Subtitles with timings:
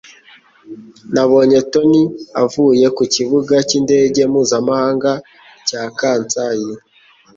[1.13, 1.99] Nabonye Tony
[2.43, 5.11] avuye ku kibuga cy'indege mpuzamahanga
[5.67, 6.67] cya Kansai